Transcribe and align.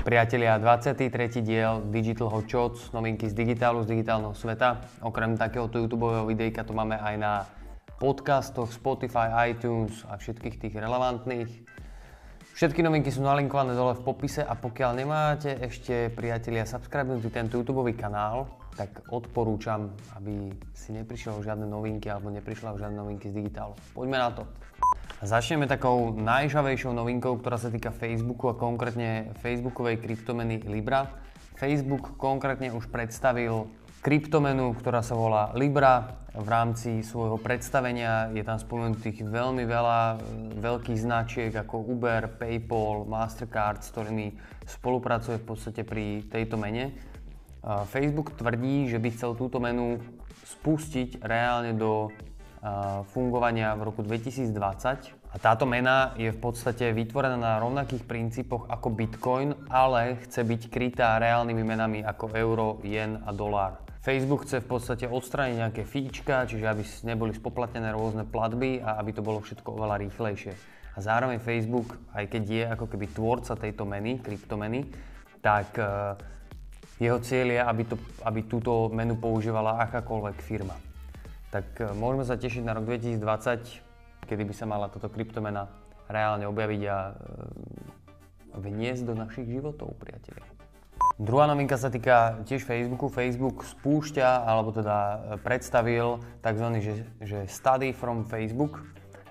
Priatelia, 0.00 0.56
23. 0.56 1.44
diel 1.44 1.84
Digital 1.92 2.32
Hot 2.32 2.48
Shots, 2.48 2.88
novinky 2.96 3.28
z 3.28 3.36
digitálu, 3.36 3.84
z 3.84 3.92
digitálneho 3.92 4.32
sveta. 4.32 4.80
Okrem 5.04 5.36
takéhoto 5.36 5.76
YouTube 5.76 6.08
videjka 6.24 6.64
to 6.64 6.72
máme 6.72 6.96
aj 6.96 7.14
na 7.20 7.44
podcastoch, 8.00 8.72
Spotify, 8.72 9.52
iTunes 9.52 10.00
a 10.08 10.16
všetkých 10.16 10.56
tých 10.56 10.74
relevantných. 10.80 11.52
Všetky 12.56 12.80
novinky 12.80 13.12
sú 13.12 13.20
nalinkované 13.20 13.76
dole 13.76 13.92
v 13.92 14.00
popise 14.00 14.40
a 14.40 14.56
pokiaľ 14.56 14.90
nemáte 14.96 15.52
ešte, 15.60 16.08
priatelia, 16.16 16.64
subscribenutý 16.64 17.28
tento 17.28 17.60
YouTube 17.60 17.84
kanál, 17.92 18.48
tak 18.80 19.04
odporúčam, 19.12 19.92
aby 20.16 20.48
si 20.72 20.96
neprišiel 20.96 21.44
žiadne 21.44 21.68
novinky 21.68 22.08
alebo 22.08 22.32
neprišla 22.32 22.72
žiadne 22.80 22.96
novinky 22.96 23.28
z 23.28 23.36
digitálu. 23.36 23.76
Poďme 23.92 24.16
na 24.16 24.32
to. 24.32 24.48
Začneme 25.20 25.68
takou 25.68 26.16
najžavejšou 26.16 26.96
novinkou, 26.96 27.36
ktorá 27.44 27.60
sa 27.60 27.68
týka 27.68 27.92
Facebooku 27.92 28.48
a 28.48 28.56
konkrétne 28.56 29.36
Facebookovej 29.44 30.00
kryptomeny 30.00 30.64
Libra. 30.64 31.12
Facebook 31.60 32.16
konkrétne 32.16 32.72
už 32.72 32.88
predstavil 32.88 33.68
kryptomenu, 34.00 34.72
ktorá 34.72 35.04
sa 35.04 35.12
volá 35.12 35.52
Libra. 35.52 36.24
V 36.32 36.48
rámci 36.48 37.04
svojho 37.04 37.36
predstavenia 37.36 38.32
je 38.32 38.40
tam 38.40 38.56
spomenutých 38.56 39.20
veľmi 39.28 39.68
veľa 39.68 40.00
e, 40.00 40.16
veľkých 40.56 40.96
značiek 40.96 41.52
ako 41.52 41.84
Uber, 41.84 42.40
PayPal, 42.40 43.04
Mastercard, 43.04 43.84
s 43.84 43.92
ktorými 43.92 44.40
spolupracuje 44.64 45.36
v 45.36 45.44
podstate 45.44 45.84
pri 45.84 46.24
tejto 46.32 46.56
mene. 46.56 46.96
Facebook 47.92 48.32
tvrdí, 48.40 48.88
že 48.88 48.96
by 48.96 49.12
chcel 49.12 49.36
túto 49.36 49.60
menu 49.60 50.00
spustiť 50.48 51.20
reálne 51.20 51.76
do 51.76 52.08
fungovania 53.16 53.72
v 53.72 53.88
roku 53.88 54.04
2020 54.04 55.20
a 55.30 55.36
táto 55.38 55.62
mena 55.62 56.12
je 56.18 56.28
v 56.28 56.40
podstate 56.42 56.90
vytvorená 56.90 57.38
na 57.38 57.62
rovnakých 57.62 58.02
princípoch 58.02 58.66
ako 58.66 58.88
Bitcoin, 58.90 59.54
ale 59.70 60.18
chce 60.26 60.42
byť 60.42 60.62
krytá 60.68 61.16
reálnymi 61.22 61.62
menami 61.62 62.00
ako 62.02 62.34
euro, 62.34 62.82
yen 62.82 63.22
a 63.22 63.30
dolár. 63.30 63.78
Facebook 64.02 64.48
chce 64.48 64.64
v 64.64 64.68
podstate 64.68 65.06
odstrániť 65.06 65.56
nejaké 65.60 65.82
fíčka, 65.86 66.48
čiže 66.50 66.66
aby 66.66 66.82
neboli 67.06 67.32
spoplatnené 67.36 67.94
rôzne 67.94 68.26
platby 68.26 68.82
a 68.82 68.98
aby 68.98 69.14
to 69.14 69.22
bolo 69.22 69.38
všetko 69.38 69.76
oveľa 69.76 70.02
rýchlejšie. 70.08 70.52
A 70.96 70.98
zároveň 70.98 71.38
Facebook, 71.38 71.94
aj 72.10 72.26
keď 72.26 72.42
je 72.50 72.64
ako 72.66 72.86
keby 72.90 73.06
tvorca 73.14 73.54
tejto 73.54 73.86
meny, 73.86 74.18
kryptomeny, 74.18 74.90
tak 75.38 75.78
e, 75.78 75.86
jeho 76.98 77.22
cieľ 77.22 77.46
je, 77.54 77.60
aby, 77.62 77.82
to, 77.86 77.96
aby 78.26 78.40
túto 78.50 78.90
menu 78.90 79.14
používala 79.14 79.78
akákoľvek 79.86 80.36
firma 80.42 80.89
tak 81.50 81.66
e, 81.82 81.90
môžeme 81.92 82.22
sa 82.22 82.38
tešiť 82.38 82.62
na 82.62 82.78
rok 82.78 82.86
2020, 82.86 83.20
kedy 84.26 84.42
by 84.46 84.54
sa 84.54 84.64
mala 84.70 84.86
toto 84.86 85.10
kryptomena 85.10 85.66
reálne 86.06 86.46
objaviť 86.46 86.82
a 86.86 86.98
e, 87.10 87.12
vniesť 88.54 89.02
do 89.06 89.14
našich 89.18 89.46
životov, 89.50 89.94
priatelia. 89.98 90.46
Druhá 91.20 91.44
novinka 91.44 91.76
sa 91.76 91.92
týka 91.92 92.40
tiež 92.48 92.64
Facebooku. 92.64 93.12
Facebook 93.12 93.66
spúšťa, 93.66 94.46
alebo 94.46 94.72
teda 94.72 94.96
e, 94.96 95.16
predstavil 95.42 96.22
tzv. 96.40 96.66
Že, 96.80 96.94
že 97.20 97.38
study 97.50 97.90
from 97.92 98.24
Facebook. 98.24 98.80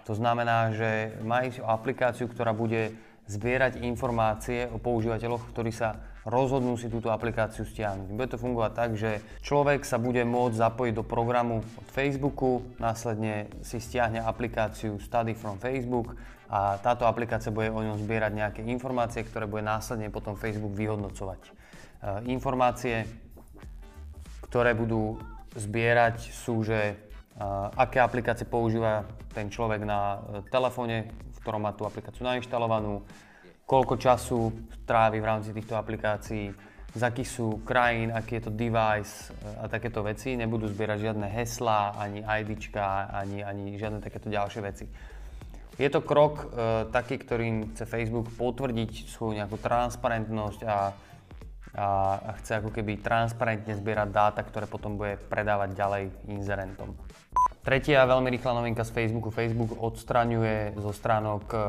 To 0.05 0.13
znamená, 0.13 0.75
že 0.75 1.17
majú 1.25 1.63
aplikáciu, 1.65 2.29
ktorá 2.29 2.53
bude 2.53 2.93
zbierať 3.29 3.85
informácie 3.85 4.65
o 4.73 4.81
používateľoch, 4.81 5.53
ktorí 5.53 5.69
sa 5.69 6.01
rozhodnú 6.27 6.75
si 6.75 6.91
túto 6.91 7.11
aplikáciu 7.13 7.63
stiahnuť. 7.63 8.07
Bude 8.11 8.27
to 8.27 8.41
fungovať 8.41 8.71
tak, 8.75 8.91
že 8.99 9.23
človek 9.39 9.87
sa 9.87 9.95
bude 9.95 10.23
môcť 10.27 10.55
zapojiť 10.59 10.93
do 10.95 11.03
programu 11.07 11.63
od 11.63 11.87
Facebooku, 11.91 12.65
následne 12.81 13.47
si 13.63 13.79
stiahne 13.79 14.19
aplikáciu 14.19 14.99
Study 14.99 15.31
from 15.35 15.61
Facebook 15.61 16.19
a 16.49 16.81
táto 16.81 17.05
aplikácia 17.05 17.53
bude 17.53 17.69
o 17.69 17.79
ňom 17.79 18.01
zbierať 18.01 18.31
nejaké 18.33 18.61
informácie, 18.65 19.21
ktoré 19.21 19.45
bude 19.45 19.61
následne 19.61 20.09
potom 20.09 20.33
Facebook 20.33 20.73
vyhodnocovať. 20.73 21.39
E, 21.45 21.51
informácie, 22.33 23.05
ktoré 24.49 24.73
budú 24.73 25.21
zbierať 25.53 26.33
sú, 26.33 26.65
že 26.65 26.79
e, 26.81 26.95
aké 27.77 28.01
aplikácie 28.01 28.49
používa 28.49 29.05
ten 29.29 29.47
človek 29.53 29.85
na 29.85 29.99
e, 30.01 30.17
telefóne, 30.49 31.13
v 31.13 31.37
ktorom 31.37 31.61
má 31.61 31.71
tú 31.77 31.85
aplikáciu 31.85 32.25
nainštalovanú, 32.25 33.05
koľko 33.69 34.01
času 34.01 34.49
trávi 34.89 35.21
v 35.21 35.29
rámci 35.29 35.53
týchto 35.53 35.77
aplikácií, 35.77 36.49
z 36.89 37.01
akých 37.05 37.29
sú 37.29 37.61
krajín, 37.61 38.09
aký 38.09 38.41
je 38.41 38.49
to 38.49 38.51
device 38.57 39.29
eh, 39.29 39.61
a 39.61 39.69
takéto 39.69 40.01
veci. 40.01 40.33
Nebudú 40.33 40.65
zbierať 40.65 40.97
žiadne 41.05 41.27
heslá, 41.29 41.93
ani 41.93 42.25
IDčka, 42.25 43.13
ani, 43.13 43.45
ani 43.45 43.77
žiadne 43.77 44.01
takéto 44.01 44.25
ďalšie 44.33 44.61
veci. 44.65 44.85
Je 45.79 45.87
to 45.87 46.03
krok 46.03 46.43
e, 46.43 46.45
taký, 46.91 47.15
ktorým 47.15 47.71
chce 47.71 47.87
Facebook 47.87 48.27
potvrdiť 48.35 49.15
svoju 49.15 49.39
nejakú 49.39 49.55
transparentnosť 49.63 50.67
a, 50.67 50.91
a, 51.71 51.87
a 52.19 52.31
chce 52.35 52.59
ako 52.59 52.75
keby 52.75 52.99
transparentne 52.99 53.79
zbierať 53.79 54.11
dáta, 54.11 54.43
ktoré 54.43 54.67
potom 54.67 54.99
bude 54.99 55.15
predávať 55.31 55.79
ďalej 55.79 56.03
inzerentom. 56.27 56.99
Tretia 57.59 58.07
veľmi 58.07 58.31
rýchla 58.31 58.55
novinka 58.55 58.87
z 58.87 58.95
Facebooku. 58.95 59.35
Facebook 59.35 59.75
odstraňuje 59.75 60.79
zo 60.79 60.95
stránok 60.95 61.43
eh, 61.51 61.61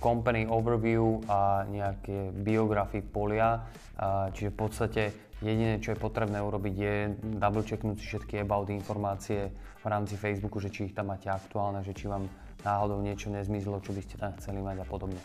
company 0.00 0.44
overview 0.44 1.24
a 1.28 1.64
nejaké 1.68 2.32
biografie 2.32 3.04
polia. 3.04 3.64
Čiže 4.32 4.48
v 4.48 4.56
podstate 4.56 5.02
jediné, 5.44 5.76
čo 5.76 5.92
je 5.92 6.00
potrebné 6.00 6.40
urobiť 6.40 6.74
je 6.76 6.94
double 7.36 7.60
checknúť 7.60 8.00
si 8.00 8.08
všetky 8.08 8.40
about 8.40 8.72
informácie 8.72 9.52
v 9.80 9.86
rámci 9.86 10.16
Facebooku, 10.16 10.56
že 10.56 10.72
či 10.72 10.88
ich 10.88 10.96
tam 10.96 11.12
máte 11.12 11.28
aktuálne, 11.28 11.84
že 11.84 11.92
či 11.92 12.08
vám 12.08 12.24
náhodou 12.64 13.00
niečo 13.04 13.28
nezmizlo, 13.28 13.80
čo 13.84 13.92
by 13.92 14.00
ste 14.00 14.16
tam 14.16 14.32
chceli 14.40 14.64
mať 14.64 14.84
a 14.84 14.86
podobne. 14.88 15.20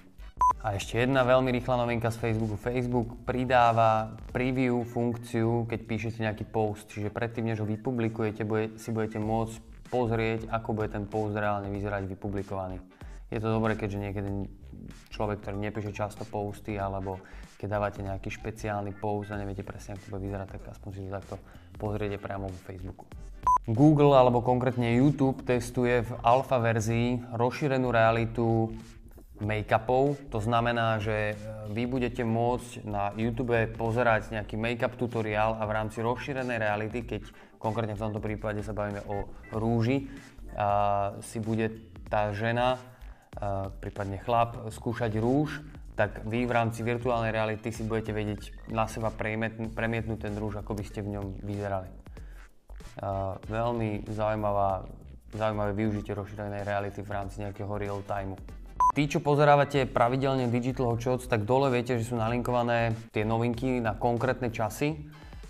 A 0.59 0.75
ešte 0.75 0.99
jedna 0.99 1.23
veľmi 1.23 1.55
rýchla 1.55 1.87
novinka 1.87 2.11
z 2.11 2.19
Facebooku. 2.19 2.59
Facebook 2.59 3.15
pridáva 3.23 4.11
preview 4.35 4.83
funkciu, 4.83 5.63
keď 5.71 5.79
píšete 5.87 6.19
nejaký 6.19 6.45
post, 6.51 6.91
čiže 6.91 7.13
predtým, 7.13 7.47
než 7.47 7.63
ho 7.63 7.67
vypublikujete, 7.69 8.43
bude, 8.43 8.75
si 8.75 8.91
budete 8.91 9.21
môcť 9.23 9.74
pozrieť, 9.89 10.49
ako 10.49 10.69
bude 10.73 10.89
ten 10.91 11.05
post 11.05 11.37
reálne 11.37 11.69
vyzerať 11.69 12.09
vypublikovaný. 12.09 12.81
Je 13.29 13.41
to 13.41 13.49
dobré, 13.49 13.73
keďže 13.73 13.99
niekedy 13.99 14.29
človek, 15.09 15.41
ktorý 15.41 15.57
nepíše 15.57 15.91
často 15.95 16.23
posty, 16.27 16.77
alebo 16.77 17.17
keď 17.57 17.67
dávate 17.71 17.99
nejaký 18.05 18.29
špeciálny 18.29 18.93
post 18.97 19.33
a 19.33 19.39
neviete 19.39 19.65
presne, 19.65 19.97
ako 19.97 20.03
to 20.05 20.11
bude 20.13 20.25
vyzerať, 20.29 20.47
tak 20.59 20.61
aspoň 20.75 20.89
si 20.93 21.07
to 21.07 21.15
takto 21.15 21.35
pozriete 21.81 22.21
priamo 22.21 22.51
vo 22.51 22.59
Facebooku. 22.67 23.07
Google 23.65 24.13
alebo 24.13 24.45
konkrétne 24.45 24.93
YouTube 24.93 25.41
testuje 25.41 26.05
v 26.05 26.11
alfa 26.21 26.61
verzii 26.61 27.33
rozšírenú 27.33 27.89
realitu 27.89 28.69
make-upov. 29.43 30.15
To 30.31 30.39
znamená, 30.39 30.99
že 31.03 31.33
e, 31.33 31.35
vy 31.75 31.83
budete 31.89 32.23
môcť 32.23 32.87
na 32.87 33.11
YouTube 33.19 33.55
pozerať 33.75 34.31
nejaký 34.31 34.55
make-up 34.55 34.95
tutoriál 34.95 35.59
a 35.59 35.63
v 35.67 35.75
rámci 35.75 35.99
rozšírenej 35.99 36.61
reality, 36.61 37.03
keď 37.03 37.27
konkrétne 37.59 37.99
v 37.99 38.03
tomto 38.07 38.23
prípade 38.23 38.63
sa 38.63 38.71
bavíme 38.71 39.03
o 39.11 39.27
rúži, 39.51 40.07
a 40.55 41.11
si 41.19 41.43
bude 41.43 41.67
tá 42.07 42.31
žena, 42.31 42.79
a 43.35 43.67
prípadne 43.83 44.23
chlap, 44.23 44.71
skúšať 44.71 45.19
rúž, 45.19 45.59
tak 45.99 46.23
vy 46.27 46.47
v 46.47 46.55
rámci 46.55 46.83
virtuálnej 46.83 47.31
reality 47.31 47.71
si 47.71 47.83
budete 47.83 48.15
vedieť 48.15 48.71
na 48.71 48.87
seba 48.87 49.11
premietnúť 49.11 50.19
ten 50.19 50.35
rúž, 50.35 50.59
ako 50.59 50.75
by 50.75 50.83
ste 50.87 51.03
v 51.03 51.19
ňom 51.19 51.25
vyzerali. 51.43 51.91
A 53.03 53.35
veľmi 53.47 54.07
zaujímavá, 54.07 54.87
zaujímavé 55.35 55.71
využitie 55.75 56.15
rozšírenej 56.15 56.63
reality 56.63 57.03
v 57.03 57.11
rámci 57.11 57.43
nejakého 57.43 57.71
real 57.75 57.99
timeu. 58.07 58.39
Tí, 58.95 59.11
čo 59.11 59.19
pozerávate 59.19 59.91
pravidelne 59.91 60.47
Digital 60.47 60.87
Hot 60.87 61.03
Shots, 61.03 61.27
tak 61.27 61.43
dole 61.43 61.67
viete, 61.67 61.99
že 61.99 62.07
sú 62.07 62.15
nalinkované 62.15 62.95
tie 63.11 63.27
novinky 63.27 63.83
na 63.83 63.91
konkrétne 63.91 64.47
časy. 64.55 64.95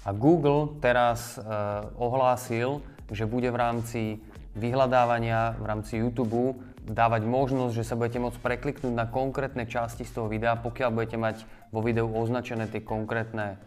A 0.02 0.18
Google 0.18 0.82
teraz 0.82 1.38
e, 1.38 1.46
ohlásil, 2.02 2.82
že 3.14 3.30
bude 3.30 3.54
v 3.54 3.58
rámci 3.62 4.02
vyhľadávania 4.58 5.62
v 5.62 5.66
rámci 5.70 6.02
YouTube 6.02 6.58
dávať 6.90 7.30
možnosť, 7.30 7.74
že 7.78 7.86
sa 7.86 7.94
budete 7.94 8.18
môcť 8.18 8.42
prekliknúť 8.42 8.94
na 8.98 9.06
konkrétne 9.06 9.70
časti 9.70 10.10
z 10.10 10.18
toho 10.18 10.26
videa, 10.26 10.58
pokiaľ 10.58 10.90
budete 10.90 11.22
mať 11.22 11.46
vo 11.70 11.86
videu 11.86 12.10
označené 12.10 12.66
tie 12.66 12.82
konkrétne 12.82 13.62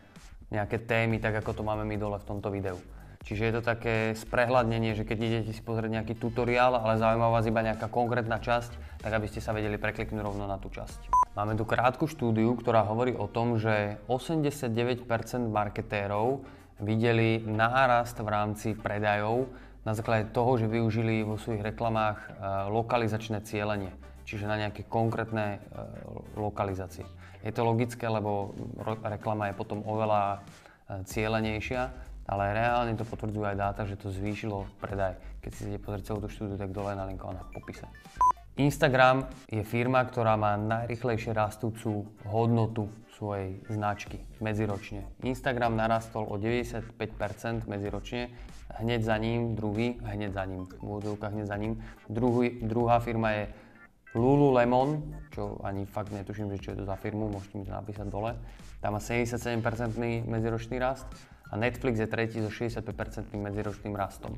nejaké 0.51 0.83
témy, 0.83 1.23
tak 1.23 1.39
ako 1.39 1.55
to 1.55 1.63
máme 1.63 1.87
my 1.87 1.95
dole 1.95 2.19
v 2.19 2.27
tomto 2.27 2.51
videu. 2.51 2.83
Čiže 3.23 3.47
je 3.47 3.55
to 3.55 3.63
také 3.63 3.95
sprehľadnenie, 4.19 4.99
že 4.99 5.07
keď 5.07 5.19
idete 5.23 5.51
si 5.55 5.63
pozrieť 5.63 6.03
nejaký 6.03 6.19
tutoriál, 6.19 6.75
ale 6.75 6.99
zaujíma 6.99 7.31
vás 7.31 7.47
iba 7.47 7.63
nejaká 7.63 7.87
konkrétna 7.87 8.43
časť, 8.43 8.88
tak 8.99 9.15
aby 9.15 9.27
ste 9.31 9.39
sa 9.39 9.55
vedeli 9.55 9.79
prekliknúť 9.79 10.23
rovno 10.23 10.45
na 10.51 10.59
tú 10.59 10.71
časť. 10.71 11.33
Máme 11.39 11.55
tu 11.55 11.63
krátku 11.63 12.11
štúdiu, 12.11 12.59
ktorá 12.59 12.83
hovorí 12.83 13.15
o 13.15 13.31
tom, 13.31 13.57
že 13.63 14.03
89% 14.11 15.07
marketérov 15.47 16.43
videli 16.83 17.43
nárast 17.47 18.19
v 18.19 18.29
rámci 18.29 18.75
predajov 18.75 19.47
na 19.87 19.95
základe 19.95 20.31
toho, 20.35 20.59
že 20.59 20.67
využili 20.67 21.23
vo 21.23 21.39
svojich 21.39 21.63
reklamách 21.63 22.19
e, 22.19 22.29
lokalizačné 22.69 23.41
cieľenie, 23.47 23.95
čiže 24.27 24.51
na 24.51 24.59
nejaké 24.59 24.85
konkrétne 24.85 25.57
e, 25.57 25.79
lokalizácie. 26.37 27.07
Je 27.47 27.55
to 27.55 27.63
logické, 27.63 28.11
lebo 28.11 28.53
reklama 29.07 29.49
je 29.49 29.59
potom 29.59 29.81
oveľa 29.87 30.23
e, 30.35 30.39
cieľenejšia, 31.07 31.83
ale 32.29 32.45
reálne 32.53 32.93
to 32.99 33.09
potvrdzujú 33.09 33.47
aj 33.49 33.57
dáta, 33.57 33.89
že 33.89 33.97
to 33.97 34.13
zvýšilo 34.13 34.69
predaj. 34.83 35.17
Keď 35.41 35.51
si 35.55 35.61
chcete 35.65 35.81
pozrieť 35.81 36.05
celú 36.13 36.19
tú 36.21 36.29
štúdiu, 36.29 36.61
tak 36.61 36.75
dole 36.77 36.93
je 36.93 37.01
nalinkovaná 37.01 37.41
v 37.49 37.51
popise. 37.57 37.89
Instagram 38.59 39.31
je 39.47 39.63
firma, 39.63 40.03
ktorá 40.03 40.35
má 40.35 40.59
najrychlejšie 40.59 41.31
rastúcu 41.31 42.11
hodnotu 42.27 42.91
svojej 43.15 43.63
značky 43.71 44.19
medziročne. 44.43 45.07
Instagram 45.23 45.79
narastol 45.79 46.27
o 46.27 46.35
95% 46.35 46.91
medziročne, 47.71 48.35
hneď 48.83 49.01
za 49.07 49.15
ním 49.15 49.55
druhý, 49.55 50.03
hneď 50.03 50.35
za 50.35 50.43
ním, 50.43 50.67
v 50.67 51.15
hneď 51.23 51.47
za 51.47 51.55
ním, 51.55 51.79
druhý, 52.11 52.59
druhá 52.67 52.99
firma 52.99 53.31
je 53.31 53.45
Lululemon, 54.19 55.15
čo 55.31 55.63
ani 55.63 55.87
fakt 55.87 56.11
netuším, 56.11 56.51
že 56.57 56.59
čo 56.59 56.71
je 56.75 56.83
to 56.83 56.85
za 56.91 56.99
firmu, 56.99 57.31
môžete 57.31 57.63
mi 57.63 57.65
to 57.69 57.71
napísať 57.71 58.11
dole. 58.11 58.35
Tam 58.83 58.99
má 58.99 58.99
77% 58.99 59.63
medziročný 60.27 60.83
rast 60.83 61.07
a 61.51 61.55
Netflix 61.55 62.03
je 62.03 62.11
tretí 62.11 62.43
so 62.43 62.51
65% 62.51 62.83
medziročným 63.39 63.95
rastom. 63.95 64.35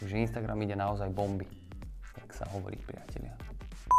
Takže 0.00 0.16
Instagram 0.16 0.64
ide 0.64 0.80
naozaj 0.80 1.12
bomby, 1.12 1.44
tak 2.16 2.32
sa 2.32 2.48
hovorí 2.56 2.80
priatelia. 2.80 3.49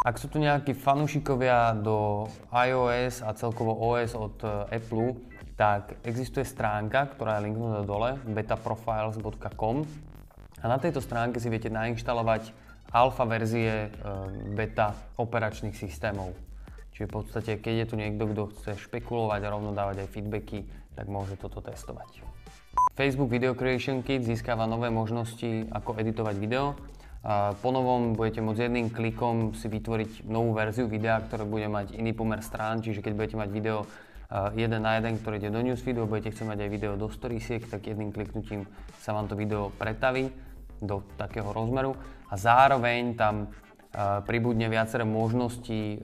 Ak 0.02 0.18
sú 0.18 0.34
tu 0.34 0.42
nejakí 0.42 0.74
fanúšikovia 0.74 1.78
do 1.78 2.26
iOS 2.50 3.22
a 3.22 3.38
celkovo 3.38 3.78
OS 3.78 4.18
od 4.18 4.34
e, 4.42 4.74
Apple, 4.74 5.14
tak 5.54 5.94
existuje 6.02 6.42
stránka, 6.42 7.06
ktorá 7.14 7.38
je 7.38 7.46
linknutá 7.46 7.86
dole, 7.86 8.18
betaprofiles.com 8.26 9.86
a 10.58 10.66
na 10.66 10.82
tejto 10.82 11.06
stránke 11.06 11.38
si 11.38 11.54
viete 11.54 11.70
nainštalovať 11.70 12.50
alfa 12.90 13.30
verzie 13.30 13.70
e, 13.70 13.90
beta 14.58 14.98
operačných 15.22 15.78
systémov. 15.78 16.34
Čiže 16.98 17.06
v 17.06 17.14
podstate, 17.22 17.52
keď 17.62 17.86
je 17.86 17.90
tu 17.94 17.96
niekto, 18.02 18.26
kto 18.26 18.50
chce 18.58 18.82
špekulovať 18.90 19.42
a 19.46 19.54
rovno 19.54 19.70
dávať 19.70 20.02
aj 20.02 20.18
feedbacky, 20.18 20.66
tak 20.98 21.14
môže 21.14 21.38
toto 21.38 21.62
testovať. 21.62 22.26
Facebook 22.98 23.30
Video 23.30 23.54
Creation 23.54 24.02
Kit 24.02 24.26
získava 24.26 24.66
nové 24.66 24.90
možnosti, 24.90 25.70
ako 25.70 26.02
editovať 26.02 26.36
video 26.42 26.74
po 27.62 27.70
novom 27.70 28.18
budete 28.18 28.42
môcť 28.42 28.66
jedným 28.66 28.90
klikom 28.90 29.54
si 29.54 29.70
vytvoriť 29.70 30.26
novú 30.26 30.58
verziu 30.58 30.90
videa, 30.90 31.22
ktoré 31.22 31.46
bude 31.46 31.70
mať 31.70 31.94
iný 31.94 32.18
pomer 32.18 32.42
strán, 32.42 32.82
čiže 32.82 33.06
keď 33.06 33.14
budete 33.14 33.38
mať 33.38 33.50
video 33.54 33.86
jeden 34.58 34.82
na 34.82 34.98
jeden, 34.98 35.22
ktoré 35.22 35.38
ide 35.38 35.54
do 35.54 35.62
newsfeedu 35.62 36.04
a 36.04 36.10
budete 36.10 36.34
chcieť 36.34 36.48
mať 36.50 36.60
aj 36.66 36.70
video 36.72 36.94
do 36.98 37.12
storiesiek, 37.14 37.62
tak 37.68 37.86
jedným 37.86 38.10
kliknutím 38.10 38.66
sa 39.04 39.14
vám 39.14 39.30
to 39.30 39.38
video 39.38 39.70
pretaví 39.76 40.34
do 40.82 41.06
takého 41.14 41.52
rozmeru. 41.54 41.94
A 42.32 42.40
zároveň 42.40 43.14
tam 43.14 43.54
pribudne 44.26 44.72
viaceré 44.72 45.04
možnosti 45.04 46.00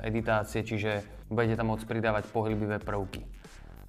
editácie, 0.00 0.62
čiže 0.62 1.02
budete 1.26 1.58
tam 1.58 1.74
môcť 1.74 1.84
pridávať 1.84 2.24
pohyblivé 2.30 2.78
prvky. 2.80 3.26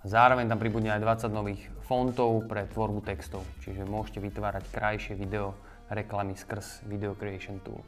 Zároveň 0.01 0.49
tam 0.49 0.57
pribudne 0.57 0.97
aj 0.97 1.29
20 1.29 1.29
nových 1.29 1.61
fontov 1.85 2.49
pre 2.49 2.65
tvorbu 2.65 3.05
textov, 3.05 3.45
čiže 3.61 3.85
môžete 3.85 4.19
vytvárať 4.19 4.67
krajšie 4.73 5.13
video 5.13 5.53
reklamy 5.91 6.39
skrz 6.39 6.87
Video 6.87 7.13
Creation 7.13 7.59
Tool. 7.59 7.79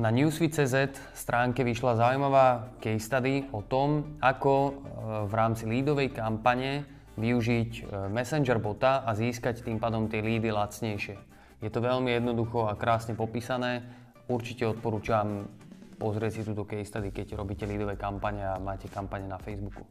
Na 0.00 0.10
newsfeed.cz 0.10 0.98
stránke 1.14 1.62
vyšla 1.62 1.94
zaujímavá 1.94 2.74
case 2.82 3.04
study 3.04 3.46
o 3.54 3.62
tom, 3.62 4.18
ako 4.18 4.52
e, 4.52 4.72
v 5.30 5.32
rámci 5.38 5.70
lídovej 5.70 6.10
kampane 6.10 6.82
využiť 7.14 7.70
e, 7.78 7.82
Messenger 8.10 8.58
bota 8.58 9.06
a 9.06 9.14
získať 9.14 9.62
tým 9.62 9.78
pádom 9.78 10.10
tie 10.10 10.18
lídy 10.18 10.50
lacnejšie. 10.50 11.14
Je 11.62 11.70
to 11.70 11.78
veľmi 11.78 12.10
jednoducho 12.10 12.66
a 12.66 12.74
krásne 12.74 13.14
popísané. 13.14 13.86
Určite 14.26 14.66
odporúčam 14.66 15.46
pozrieť 15.94 16.32
si 16.36 16.42
túto 16.42 16.66
case 16.66 16.90
study, 16.90 17.14
keď 17.14 17.38
robíte 17.38 17.62
lídové 17.62 17.94
kampane 17.94 18.42
a 18.42 18.58
máte 18.58 18.90
kampane 18.90 19.30
na 19.30 19.38
Facebooku. 19.38 19.86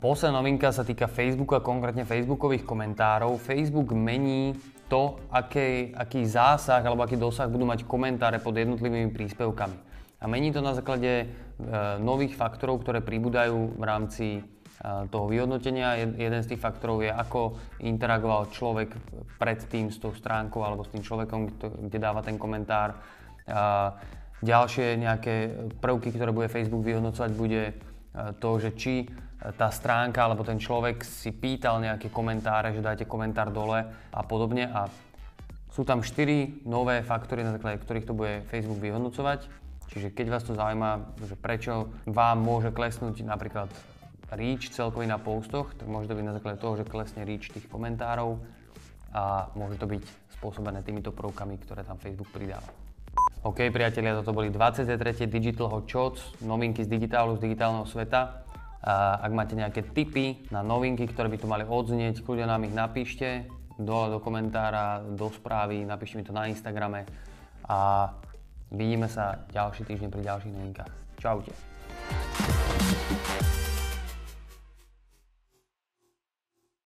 Posledná 0.00 0.40
novinka 0.40 0.72
sa 0.72 0.80
týka 0.80 1.12
Facebooku 1.12 1.52
a 1.52 1.60
konkrétne 1.60 2.08
Facebookových 2.08 2.64
komentárov. 2.64 3.36
Facebook 3.36 3.92
mení 3.92 4.56
to, 4.88 5.20
aký, 5.28 5.92
aký 5.92 6.24
zásah 6.24 6.80
alebo 6.80 7.04
aký 7.04 7.20
dosah 7.20 7.52
budú 7.52 7.68
mať 7.68 7.84
komentáre 7.84 8.40
pod 8.40 8.56
jednotlivými 8.56 9.12
príspevkami. 9.12 9.76
A 10.20 10.24
mení 10.24 10.56
to 10.56 10.64
na 10.64 10.72
základe 10.72 11.12
e, 11.12 11.26
nových 12.00 12.32
faktorov, 12.32 12.80
ktoré 12.80 13.04
pribúdajú 13.04 13.76
v 13.76 13.84
rámci 13.84 14.26
e, 14.40 14.42
toho 15.12 15.28
vyhodnotenia. 15.28 16.00
Jeden 16.16 16.40
z 16.44 16.56
tých 16.56 16.64
faktorov 16.64 17.04
je, 17.04 17.12
ako 17.12 17.60
interagoval 17.84 18.48
človek 18.48 18.96
predtým 19.36 19.92
s 19.92 20.00
tou 20.00 20.16
stránkou 20.16 20.64
alebo 20.64 20.80
s 20.80 20.92
tým 20.96 21.04
človekom, 21.04 21.60
kde 21.88 21.98
dáva 22.00 22.24
ten 22.24 22.40
komentár. 22.40 22.96
A 23.52 23.92
ďalšie 24.40 24.96
nejaké 24.96 25.60
prvky, 25.84 26.08
ktoré 26.16 26.32
bude 26.32 26.48
Facebook 26.48 26.88
vyhodnocovať, 26.88 27.30
bude 27.36 27.62
e, 27.68 27.89
to, 28.12 28.50
že 28.58 28.70
či 28.74 29.06
tá 29.56 29.72
stránka 29.72 30.26
alebo 30.26 30.44
ten 30.44 30.60
človek 30.60 31.00
si 31.06 31.32
pýtal 31.32 31.80
nejaké 31.80 32.12
komentáre, 32.12 32.76
že 32.76 32.84
dajte 32.84 33.08
komentár 33.08 33.48
dole 33.48 33.86
a 34.12 34.20
podobne 34.26 34.68
a 34.68 34.90
sú 35.70 35.86
tam 35.86 36.02
4 36.02 36.66
nové 36.66 37.00
faktory, 37.06 37.46
na 37.46 37.54
základe 37.54 37.80
ktorých 37.80 38.08
to 38.10 38.18
bude 38.18 38.42
Facebook 38.50 38.82
vyhodnocovať. 38.82 39.46
Čiže 39.90 40.14
keď 40.14 40.26
vás 40.30 40.44
to 40.46 40.54
zaujíma, 40.54 41.18
že 41.24 41.34
prečo 41.38 41.90
vám 42.06 42.42
môže 42.42 42.74
klesnúť 42.74 43.22
napríklad 43.22 43.70
reach 44.34 44.70
celkový 44.70 45.06
na 45.10 45.18
postoch, 45.18 45.74
tak 45.74 45.90
môže 45.90 46.06
to 46.06 46.14
byť 46.14 46.26
na 46.26 46.34
základe 46.38 46.58
toho, 46.62 46.78
že 46.78 46.86
klesne 46.86 47.26
reach 47.26 47.50
tých 47.50 47.66
komentárov 47.66 48.38
a 49.10 49.50
môže 49.58 49.78
to 49.78 49.90
byť 49.90 50.02
spôsobené 50.38 50.86
týmito 50.86 51.10
prvkami, 51.10 51.58
ktoré 51.66 51.82
tam 51.82 51.98
Facebook 51.98 52.30
pridáva. 52.30 52.70
OK, 53.40 53.72
priatelia, 53.72 54.20
toto 54.20 54.36
boli 54.36 54.52
23. 54.52 55.24
Digital 55.24 55.72
Hot 55.72 55.88
Shots, 55.88 56.44
novinky 56.44 56.84
z 56.84 56.92
digitálu, 56.92 57.40
z 57.40 57.48
digitálneho 57.48 57.88
sveta. 57.88 58.44
A 58.84 59.16
ak 59.16 59.32
máte 59.32 59.56
nejaké 59.56 59.80
tipy 59.80 60.44
na 60.52 60.60
novinky, 60.60 61.08
ktoré 61.08 61.32
by 61.32 61.40
tu 61.40 61.48
mali 61.48 61.64
odznieť, 61.64 62.20
kľudne 62.20 62.44
nám 62.44 62.68
ich 62.68 62.76
napíšte 62.76 63.48
dole 63.80 64.12
do 64.12 64.20
komentára, 64.20 65.00
do 65.16 65.32
správy, 65.32 65.88
napíšte 65.88 66.20
mi 66.20 66.24
to 66.28 66.36
na 66.36 66.52
Instagrame 66.52 67.08
a 67.64 68.12
vidíme 68.68 69.08
sa 69.08 69.40
ďalší 69.48 69.88
týždeň 69.88 70.08
pri 70.12 70.20
ďalších 70.20 70.52
novinkách. 70.52 70.92
Čaute. 71.16 71.56